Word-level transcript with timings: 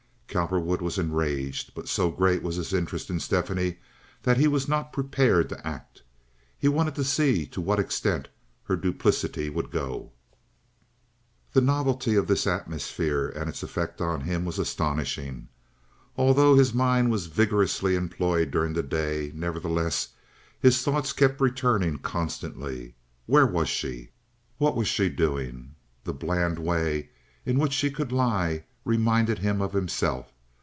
Cowperwood 0.33 0.81
was 0.81 0.97
enraged, 0.97 1.73
but 1.75 1.89
so 1.89 2.09
great 2.09 2.41
was 2.41 2.55
his 2.55 2.71
interest 2.73 3.09
in 3.09 3.19
Stephanie 3.19 3.79
that 4.23 4.37
he 4.37 4.47
was 4.47 4.65
not 4.65 4.93
prepared 4.93 5.49
to 5.49 5.67
act. 5.67 6.03
He 6.57 6.69
wanted 6.69 6.95
to 6.95 7.03
see 7.03 7.45
to 7.47 7.59
what 7.59 7.81
extent 7.81 8.29
her 8.63 8.77
duplicity 8.77 9.49
would 9.49 9.71
go. 9.71 10.13
The 11.51 11.59
novelty 11.59 12.15
of 12.15 12.27
this 12.27 12.47
atmosphere 12.47 13.27
and 13.27 13.49
its 13.49 13.61
effect 13.61 13.99
on 13.99 14.21
him 14.21 14.45
was 14.45 14.57
astonishing. 14.57 15.49
Although 16.15 16.55
his 16.55 16.73
mind 16.73 17.11
was 17.11 17.25
vigorously 17.25 17.95
employed 17.97 18.51
during 18.51 18.71
the 18.71 18.83
day, 18.83 19.33
nevertheless 19.35 20.07
his 20.61 20.81
thoughts 20.81 21.11
kept 21.11 21.41
returning 21.41 21.97
constantly. 21.97 22.95
Where 23.25 23.45
was 23.45 23.67
she? 23.67 24.11
What 24.59 24.77
was 24.77 24.87
she 24.87 25.09
doing? 25.09 25.75
The 26.05 26.13
bland 26.13 26.57
way 26.57 27.09
in 27.45 27.59
which 27.59 27.73
she 27.73 27.91
could 27.91 28.13
lie 28.13 28.63
reminded 28.83 29.37
him 29.37 29.61
of 29.61 29.73
himself. 29.73 30.33